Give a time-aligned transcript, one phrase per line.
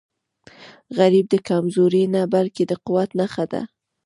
[0.97, 3.61] غریب د کمزورۍ نه، بلکې د قوت نښه ده